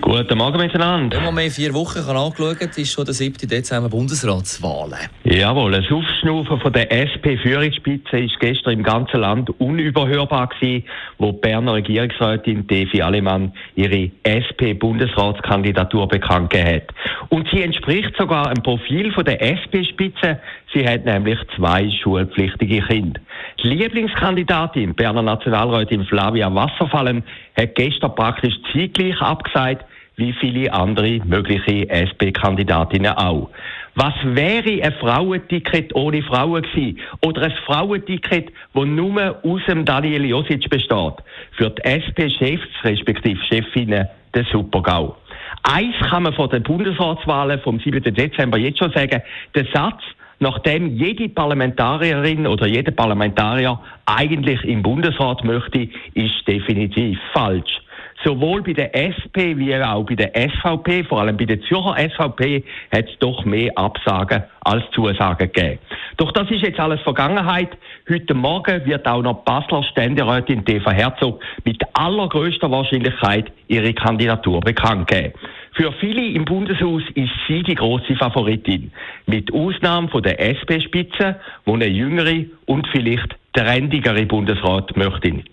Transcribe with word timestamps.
Guten 0.00 0.38
Morgen 0.38 0.58
miteinander. 0.58 1.16
Wenn 1.16 1.24
man 1.24 1.34
mehr 1.34 1.50
vier 1.50 1.72
Wochen 1.74 2.04
kann 2.04 2.16
angeschaut 2.16 2.76
ist 2.76 2.92
schon 2.92 3.04
der 3.04 3.14
7. 3.14 3.48
Dezember 3.48 3.88
Bundesratswahlen. 3.88 4.98
Jawohl, 5.24 5.74
ein 5.74 5.84
Aufschnaufen 5.90 6.60
von 6.60 6.72
der 6.72 6.92
SP-Führungsspitze 6.92 8.18
ist 8.18 8.38
gestern 8.38 8.74
im 8.74 8.82
ganzen 8.82 9.20
Land 9.20 9.50
unüberhörbar 9.58 10.48
gewesen, 10.48 10.84
wo 11.18 11.32
die 11.32 11.38
Berner 11.38 11.74
Regierungsrätin 11.74 12.66
Devi 12.66 13.02
Alemann 13.02 13.52
ihre 13.74 14.10
SP-Bundesratskandidatur 14.22 16.08
bekannt 16.08 16.50
gegeben 16.50 16.76
hat. 16.76 16.94
Und 17.30 17.48
sie 17.50 17.62
entspricht 17.62 18.14
sogar 18.18 18.52
dem 18.52 18.62
Profil 18.62 19.12
von 19.12 19.24
der 19.24 19.40
SP-Spitze. 19.42 20.40
Sie 20.72 20.86
hat 20.86 21.04
nämlich 21.04 21.38
zwei 21.56 21.90
schulpflichtige 21.90 22.82
Kinder. 22.82 23.20
Die 23.62 23.68
Lieblingskandidatin, 23.68 24.94
Berner 24.94 25.22
Nationalrätin 25.22 26.04
Flavia 26.04 26.54
Wasserfallen, 26.54 27.24
hat 27.58 27.74
gestern 27.74 28.14
praktisch 28.14 28.54
zeitgleich 28.72 29.20
abgesagt, 29.20 29.84
wie 30.16 30.34
viele 30.34 30.72
andere 30.72 31.20
mögliche 31.24 31.88
SP-Kandidatinnen 31.88 33.12
auch. 33.12 33.50
Was 33.94 34.14
wäre 34.24 34.82
ein 34.82 34.92
Frauenticket 35.00 35.94
ohne 35.94 36.22
Frauen 36.22 36.62
gewesen? 36.62 36.98
Oder 37.24 37.42
ein 37.42 37.54
Frauenticket, 37.64 38.52
das 38.74 38.84
nur 38.84 39.38
aus 39.42 39.60
dem 39.66 39.86
Daniel 39.86 40.26
Josic 40.26 40.68
besteht? 40.68 41.14
Für 41.52 41.70
die 41.70 41.82
SP-Chefs, 41.82 42.68
respektive 42.84 43.40
Chefinnen, 43.44 44.06
der 44.34 44.44
Super-GAU. 44.52 45.16
Eins 45.62 45.96
kann 46.10 46.24
man 46.24 46.34
von 46.34 46.50
den 46.50 46.62
Bundesratswahlen 46.62 47.58
vom 47.60 47.80
7. 47.80 48.02
Dezember 48.02 48.58
jetzt 48.58 48.78
schon 48.78 48.92
sagen. 48.92 49.22
Der 49.54 49.66
Satz, 49.72 50.02
nachdem 50.38 50.96
jede 50.96 51.28
Parlamentarierin 51.28 52.46
oder 52.46 52.66
jeder 52.66 52.92
Parlamentarier 52.92 53.78
eigentlich 54.06 54.62
im 54.64 54.82
Bundesrat 54.82 55.44
möchte, 55.44 55.88
ist 56.14 56.46
definitiv 56.46 57.18
falsch. 57.32 57.80
Sowohl 58.24 58.62
bei 58.62 58.72
der 58.72 58.94
SP 58.96 59.54
wie 59.56 59.76
auch 59.76 60.04
bei 60.04 60.14
der 60.14 60.32
SVP, 60.34 61.04
vor 61.04 61.20
allem 61.20 61.36
bei 61.36 61.44
der 61.44 61.60
Zürcher 61.62 61.96
SVP, 61.96 62.64
hat 62.92 63.08
es 63.08 63.18
doch 63.18 63.44
mehr 63.44 63.70
Absagen 63.76 64.42
als 64.60 64.84
Zusagen 64.92 65.50
gegeben. 65.52 65.78
Doch 66.16 66.32
das 66.32 66.50
ist 66.50 66.62
jetzt 66.62 66.80
alles 66.80 67.00
Vergangenheit. 67.02 67.76
Heute 68.08 68.32
Morgen 68.32 68.86
wird 68.86 69.06
auch 69.06 69.20
noch 69.20 69.44
Basler 69.44 69.82
Ständerätin 69.82 70.64
Eva 70.66 70.90
Herzog 70.90 71.42
mit 71.64 71.82
allergrößter 71.92 72.70
Wahrscheinlichkeit 72.70 73.52
ihre 73.68 73.92
Kandidatur 73.92 74.60
bekannt 74.60 75.08
geben. 75.08 75.34
Für 75.72 75.92
viele 75.92 76.26
im 76.26 76.46
Bundeshaus 76.46 77.02
ist 77.14 77.32
sie 77.46 77.62
die 77.62 77.74
große 77.74 78.16
Favoritin. 78.16 78.92
Mit 79.26 79.52
Ausnahme 79.52 80.08
von 80.08 80.22
der 80.22 80.40
SP-Spitze, 80.40 81.36
wo 81.66 81.74
eine 81.74 81.86
jüngere 81.86 82.46
und 82.64 82.88
vielleicht 82.88 83.36
trendigere 83.52 84.24
Bundesrat 84.24 84.96
möchte. 84.96 85.28
Ein 85.28 85.44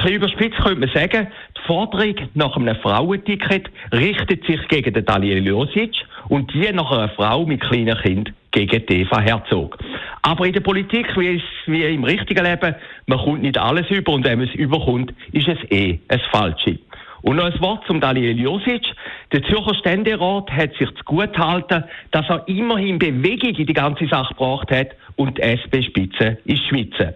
bisschen 0.00 0.16
überspitzt 0.16 0.58
könnte 0.58 0.80
man 0.80 0.88
sagen, 0.88 1.28
die 1.56 1.60
Forderung 1.66 2.14
nach 2.34 2.56
einem 2.56 2.74
Frauenticket 2.76 3.70
richtet 3.92 4.44
sich 4.46 4.66
gegen 4.68 4.94
den 4.94 5.04
Daniel 5.04 5.46
Josic 5.46 5.94
und 6.28 6.52
die 6.52 6.72
nach 6.72 6.90
einer 6.90 7.08
Frau 7.10 7.44
mit 7.46 7.60
kleinen 7.60 7.96
Kind 7.98 8.32
gegen 8.52 8.82
Eva 8.88 9.20
Herzog. 9.20 9.78
Aber 10.22 10.46
in 10.46 10.52
der 10.52 10.60
Politik, 10.60 11.16
wie, 11.16 11.36
es, 11.36 11.42
wie 11.66 11.82
im 11.82 12.04
richtigen 12.04 12.44
Leben, 12.44 12.76
man 13.06 13.18
kommt 13.18 13.42
nicht 13.42 13.58
alles 13.58 13.90
über 13.90 14.12
und 14.12 14.24
wenn 14.24 14.38
man 14.38 14.48
es 14.48 14.54
überkommt, 14.54 15.12
ist 15.32 15.48
es 15.48 15.58
eh 15.70 15.98
ein 16.08 16.20
Falsche. 16.30 16.78
Und 17.22 17.36
noch 17.36 17.44
ein 17.44 17.60
Wort 17.60 17.84
zum 17.86 18.00
Daniel 18.00 18.38
Josic. 18.38 18.82
Der 19.32 19.42
Zürcher 19.44 19.74
Ständerat 19.74 20.50
hat 20.50 20.74
sich 20.74 20.88
zu 20.94 21.04
gut 21.04 21.32
gehalten, 21.32 21.84
dass 22.10 22.28
er 22.28 22.46
immerhin 22.48 22.98
Bewegung 22.98 23.54
in 23.54 23.66
die 23.66 23.72
ganze 23.72 24.06
Sache 24.08 24.34
gebracht 24.34 24.70
hat 24.70 24.88
und 25.16 25.38
die 25.38 25.42
SP-Spitze 25.42 26.38
ist 26.44 26.66
Schweizer. 26.66 27.14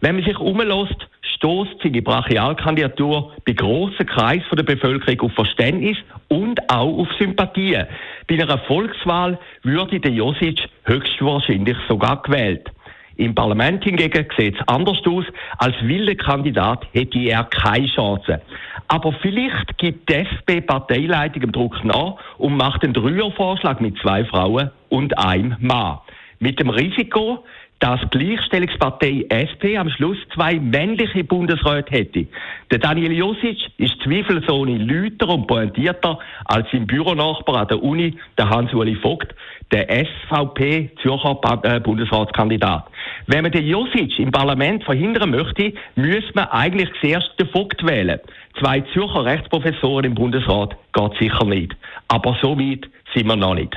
Wenn 0.00 0.16
man 0.16 0.24
sich 0.24 0.38
umlässt, 0.38 1.08
stoßt 1.22 1.82
seine 1.82 2.02
Brachialkandidatur 2.02 3.32
bei 3.44 3.52
grossen 3.52 4.06
Kreis 4.06 4.42
der 4.50 4.62
Bevölkerung 4.62 5.20
auf 5.22 5.32
Verständnis 5.34 5.96
und 6.28 6.60
auch 6.70 6.98
auf 6.98 7.08
Sympathie. 7.18 7.84
Bei 8.28 8.34
einer 8.34 8.58
Volkswahl 8.58 9.38
würde 9.62 10.00
der 10.00 10.10
Josic 10.12 10.68
höchstwahrscheinlich 10.84 11.78
sogar 11.88 12.20
gewählt. 12.22 12.70
Im 13.16 13.34
Parlament 13.34 13.82
hingegen 13.82 14.26
sieht 14.36 14.54
es 14.54 14.68
anders 14.68 14.98
aus. 15.06 15.24
Als 15.56 15.74
wilder 15.80 16.14
Kandidat 16.14 16.86
hätte 16.92 17.18
er 17.18 17.44
keine 17.44 17.88
Chance. 17.88 18.40
Aber 18.88 19.12
vielleicht 19.22 19.78
gibt 19.78 20.10
die 20.10 20.14
SP-Parteileitung 20.14 21.42
im 21.42 21.52
Druck 21.52 21.82
nach 21.84 22.16
und 22.36 22.56
macht 22.56 22.84
einen 22.84 22.92
Dreiervorschlag 22.92 23.80
mit 23.80 23.98
zwei 23.98 24.24
Frauen 24.26 24.70
und 24.90 25.16
einem 25.18 25.56
Mann. 25.58 25.98
Mit 26.40 26.60
dem 26.60 26.70
Risiko, 26.70 27.44
dass 27.80 28.00
die 28.12 28.18
Gleichstellungspartei 28.18 29.26
SP 29.30 29.78
am 29.78 29.88
Schluss 29.90 30.18
zwei 30.34 30.58
männliche 30.58 31.22
Bundesräte 31.22 31.92
hätte. 31.92 32.26
Der 32.70 32.78
Daniel 32.78 33.12
Josic 33.12 33.58
ist 33.78 34.00
zweifelsohne 34.02 34.78
lüter 34.78 35.28
und 35.28 35.46
pointierter 35.46 36.18
als 36.44 36.68
sein 36.72 36.86
Büronachbar 36.86 37.62
an 37.62 37.68
der 37.68 37.82
Uni, 37.82 38.16
der 38.36 38.50
Hans-Uli 38.50 38.96
Vogt, 38.96 39.32
der 39.70 39.86
SVP 39.88 40.90
Zürcher 41.02 41.38
äh, 41.62 41.80
Bundesratskandidat. 41.80 42.86
Wenn 43.26 43.42
man 43.42 43.52
den 43.52 43.66
Josic 43.66 44.18
im 44.18 44.32
Parlament 44.32 44.82
verhindern 44.84 45.30
möchte, 45.30 45.72
müsste 45.94 46.32
man 46.34 46.46
eigentlich 46.46 46.88
zuerst 47.00 47.30
den 47.38 47.48
Vogt 47.48 47.86
wählen. 47.86 48.18
Zwei 48.58 48.80
Zürcher 48.92 49.24
Rechtsprofessoren 49.24 50.06
im 50.06 50.14
Bundesrat 50.14 50.76
geht 50.92 51.18
sicher 51.20 51.44
nicht. 51.44 51.76
Aber 52.08 52.36
so 52.42 52.58
weit 52.58 52.88
sind 53.14 53.26
wir 53.26 53.36
noch 53.36 53.54
nicht. 53.54 53.76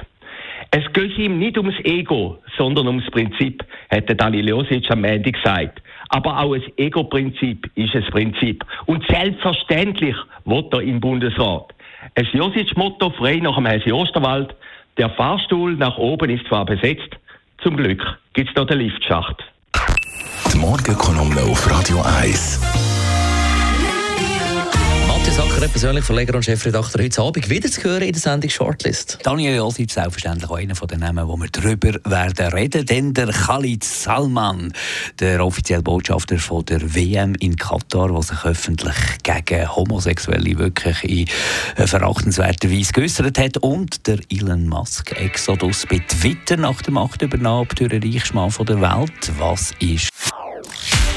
Es 0.73 0.83
geht 0.93 1.17
ihm 1.17 1.37
nicht 1.37 1.57
ums 1.57 1.75
Ego, 1.83 2.39
sondern 2.57 2.87
ums 2.87 3.09
Prinzip, 3.11 3.61
hat 3.89 4.07
der 4.07 4.29
Josic 4.29 4.89
am 4.89 5.03
Ende 5.03 5.29
gesagt. 5.29 5.81
Aber 6.07 6.39
auch 6.39 6.53
ein 6.53 6.63
Ego-Prinzip 6.77 7.69
ist 7.75 7.93
ein 7.93 8.05
Prinzip. 8.05 8.65
Und 8.85 9.05
selbstverständlich 9.07 10.15
wird 10.45 10.73
er 10.73 10.81
im 10.81 11.01
Bundesrat. 11.01 11.73
Ein 12.15 12.27
Josic-Motto 12.31 13.09
frei 13.11 13.37
nach 13.37 13.55
dem 13.55 13.65
Hesse 13.65 13.93
Osterwald. 13.93 14.55
Der 14.97 15.09
Fahrstuhl 15.09 15.75
nach 15.75 15.97
oben 15.97 16.29
ist 16.29 16.47
zwar 16.47 16.65
besetzt, 16.65 17.09
zum 17.63 17.75
Glück 17.75 18.01
gibt 18.33 18.49
es 18.49 18.55
noch 18.55 18.65
den 18.65 18.79
Liftschacht. 18.79 19.43
Die 20.53 20.57
Morgenkolumne 20.57 21.41
auf 21.41 21.69
Radio 21.69 22.01
1. 22.21 22.90
Sacker, 25.29 25.67
persönlich 25.67 26.03
Verleger 26.05 26.35
und 26.35 26.43
Chefredakteur, 26.43 27.03
heute 27.03 27.21
Abend 27.21 27.49
wieder 27.49 27.69
zu 27.69 27.83
hören 27.83 28.01
in 28.01 28.11
der 28.11 28.21
Sendung 28.21 28.49
Shortlist. 28.49 29.19
Daniel 29.23 29.55
Josic, 29.55 29.91
selbstverständlich 29.91 30.49
auch 30.49 30.57
einer 30.57 30.75
von 30.75 30.87
den 30.87 30.99
Namen, 30.99 31.27
wo 31.27 31.37
wir 31.37 31.47
darüber 31.51 31.93
werden 32.05 32.53
reden. 32.53 32.85
Denn 32.85 33.13
der 33.13 33.27
Khalid 33.27 33.83
Salman, 33.83 34.73
der 35.19 35.45
offizielle 35.45 35.83
Botschafter 35.83 36.37
von 36.37 36.65
der 36.65 36.95
WM 36.95 37.35
in 37.35 37.55
Katar, 37.55 38.11
der 38.11 38.21
sich 38.21 38.43
öffentlich 38.43 38.95
gegen 39.23 39.75
Homosexuelle 39.75 40.57
wirklich 40.57 41.03
in 41.03 41.87
verachtenswerter 41.87 42.69
Weise 42.69 42.93
geäußert 42.93 43.37
hat. 43.37 43.57
Und 43.57 44.07
der 44.07 44.19
Elon 44.29 44.67
Musk 44.67 45.11
Exodus 45.11 45.85
bei 45.89 45.99
Twitter 45.99 46.57
nach 46.57 46.81
der 46.81 46.93
Machtübernahme 46.93 47.67
durch 47.75 47.89
den 47.89 48.03
Reichsmann 48.03 48.51
der 48.67 48.81
Welt. 48.81 49.31
Was 49.37 49.71
ist 49.79 50.10